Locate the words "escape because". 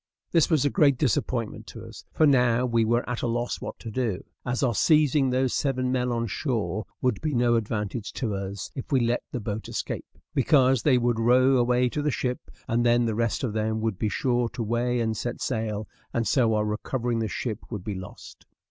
9.69-10.81